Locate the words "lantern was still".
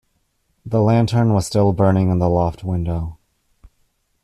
0.81-1.73